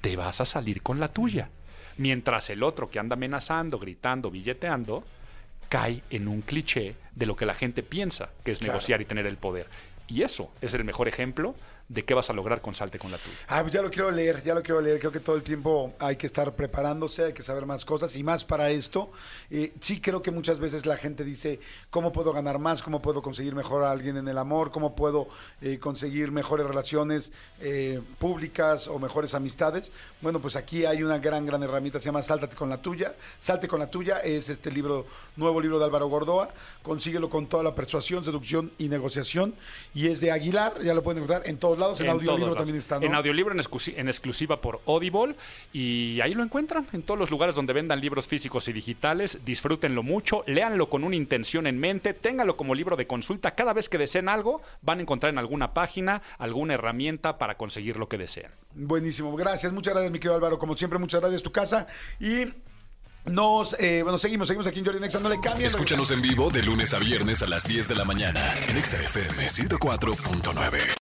te 0.02 0.16
vas 0.16 0.40
a 0.40 0.46
salir 0.46 0.82
con 0.82 1.00
la 1.00 1.10
tuya. 1.12 1.50
Mientras 1.98 2.50
el 2.50 2.64
otro 2.64 2.90
que 2.90 3.00
anda 3.00 3.16
amenazando, 3.16 3.80
gritando, 3.80 4.32
billeteando, 4.32 5.04
cae 5.68 6.02
en 6.10 6.30
un 6.30 6.40
cliché 6.42 6.96
de 7.14 7.26
lo 7.26 7.36
que 7.36 7.46
la 7.46 7.54
gente 7.54 7.84
piensa 7.84 8.30
que 8.46 8.52
es 8.52 8.60
Claro. 8.60 8.74
negociar 8.74 9.02
y 9.02 9.06
tener 9.06 9.26
el 9.26 9.36
poder. 9.38 9.68
Y 10.08 10.24
eso 10.24 10.52
es 10.62 10.74
el 10.74 10.86
mejor 10.86 11.10
ejemplo 11.10 11.56
de 11.90 12.06
qué 12.06 12.14
vas 12.14 12.30
a 12.30 12.34
lograr 12.34 12.62
con 12.62 12.76
Salte 12.76 13.00
con 13.00 13.12
la 13.12 13.18
tuya. 13.18 13.36
Ah, 13.48 13.62
pues 13.62 13.74
ya 13.74 13.82
lo 13.82 13.90
quiero 13.90 14.12
leer, 14.12 14.44
ya 14.44 14.54
lo 14.54 14.62
quiero 14.62 14.80
leer. 14.80 15.00
Creo 15.00 15.12
que 15.12 15.20
todo 15.20 15.36
el 15.36 15.42
tiempo 15.42 15.92
hay 15.98 16.18
que 16.18 16.28
estar 16.28 16.54
preparándose, 16.54 17.26
hay 17.26 17.34
que 17.34 17.42
saber 17.42 17.66
más 17.66 17.84
cosas 17.84 18.16
y 18.16 18.24
más 18.24 18.44
para 18.44 18.70
esto. 18.70 19.12
Eh, 19.50 19.74
sí 19.82 20.00
creo 20.00 20.22
que 20.22 20.30
muchas 20.30 20.60
veces 20.60 20.86
la 20.86 20.98
gente 20.98 21.24
dice, 21.24 21.60
¿cómo 21.90 22.12
puedo 22.12 22.32
ganar 22.32 22.60
más? 22.60 22.84
¿Cómo 22.84 23.02
puedo 23.02 23.24
conseguir 23.24 23.56
mejor 23.56 23.84
a 23.84 23.90
alguien 23.90 24.18
en 24.18 24.28
el 24.28 24.38
amor? 24.38 24.70
¿Cómo 24.70 24.96
puedo 24.96 25.30
eh, 25.62 25.80
conseguir 25.80 26.32
mejores 26.32 26.68
relaciones 26.68 27.34
eh, 27.60 28.00
públicas 28.20 28.88
o 28.88 29.00
mejores 29.00 29.34
amistades? 29.34 29.92
Bueno, 30.22 30.40
pues 30.40 30.56
aquí 30.56 30.86
hay 30.86 31.02
una 31.02 31.18
gran, 31.18 31.48
gran 31.48 31.64
herramienta, 31.64 32.00
se 32.00 32.06
llama 32.06 32.22
Sáltate 32.22 32.56
con 32.56 32.70
la 32.70 32.84
tuya. 32.84 33.16
Salte 33.40 33.68
con 33.68 33.80
la 33.80 33.90
tuya 33.90 34.20
es 34.20 34.48
este 34.50 34.70
libro, 34.70 35.08
nuevo 35.36 35.60
libro 35.60 35.80
de 35.80 35.86
Álvaro 35.86 36.08
Gordoa. 36.08 36.50
Consíguelo 36.84 37.32
con 37.32 37.48
toda 37.48 37.64
la 37.64 37.74
persuasión, 37.74 38.24
seducción 38.24 38.72
y 38.78 38.90
negociación. 38.90 39.56
Y 39.96 40.10
es 40.10 40.22
de 40.22 40.32
Aguilar, 40.32 40.84
ya 40.84 40.94
lo 40.94 41.02
pueden 41.02 41.24
encontrar 41.24 41.50
en 41.50 41.58
todos 41.58 41.79
lados. 41.80 42.02
En, 42.02 42.10
audiolibro 42.10 42.56
también 42.56 42.78
está, 42.78 43.00
¿no? 43.00 43.06
En 43.06 43.16
audiolibro 43.16 43.54
en, 43.54 43.60
exclusi- 43.60 43.94
en 43.98 44.08
exclusiva 44.08 44.62
por 44.62 44.82
Audible. 44.86 45.36
Y 45.74 46.20
ahí 46.22 46.34
lo 46.34 46.44
encuentran 46.44 46.88
en 46.94 47.02
todos 47.04 47.20
los 47.20 47.32
lugares 47.32 47.56
donde 47.56 47.74
vendan 47.74 48.00
libros 48.02 48.28
físicos 48.28 48.68
y 48.68 48.74
digitales. 48.74 49.40
Disfrútenlo 49.46 50.04
mucho, 50.04 50.44
léanlo 50.48 50.90
con 50.90 51.04
una 51.04 51.16
intención 51.16 51.68
en 51.68 51.80
mente, 51.80 52.14
ténganlo 52.14 52.58
como 52.58 52.76
libro 52.76 52.96
de 52.96 53.08
consulta. 53.08 53.52
Cada 53.56 53.74
vez 53.74 53.90
que 53.90 53.98
deseen 53.98 54.30
algo, 54.30 54.62
van 54.82 55.00
a 55.00 55.02
encontrar 55.02 55.32
en 55.34 55.40
alguna 55.40 55.74
página 55.74 56.22
alguna 56.38 56.74
herramienta 56.76 57.38
para 57.38 57.56
conseguir 57.56 57.98
lo 57.98 58.08
que 58.10 58.18
desean. 58.18 58.52
Buenísimo, 58.74 59.36
gracias, 59.36 59.72
muchas 59.74 59.94
gracias, 59.94 60.12
mi 60.12 60.20
querido 60.20 60.36
Álvaro. 60.36 60.60
Como 60.60 60.76
siempre, 60.78 61.00
muchas 61.00 61.22
gracias, 61.22 61.42
tu 61.44 61.52
casa. 61.52 61.88
Y 62.20 62.46
nos, 63.26 63.76
eh, 63.80 64.02
bueno, 64.04 64.18
seguimos, 64.18 64.48
seguimos 64.48 64.66
aquí 64.68 64.80
en 64.80 64.86
Jordi 64.86 65.00
Nexa, 65.00 65.20
no 65.20 65.30
le 65.30 65.40
cambien. 65.40 65.68
Escúchanos 65.68 66.10
en 66.12 66.22
vivo 66.22 66.50
de 66.50 66.62
lunes 66.64 66.94
a 66.94 67.00
viernes 67.00 67.42
a 67.44 67.48
las 67.48 67.68
10 67.68 67.88
de 67.88 67.96
la 67.96 68.06
mañana 68.06 68.54
en 68.68 68.78
Exa 68.78 68.98
FM 69.02 69.48
104.9. 69.50 70.99